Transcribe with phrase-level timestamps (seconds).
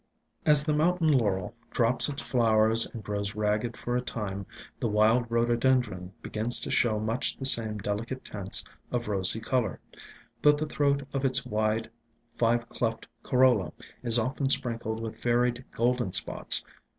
[0.47, 4.47] As the Mountain Laurel drops its flowers and grows ragged for a time,
[4.79, 9.79] the Wild Rhododendron begins to show much the same delicate tints of rosy color;
[10.41, 11.91] but the throat of its wide,
[12.35, 16.65] five cleft corolla is often sprinkled with varied golden spots.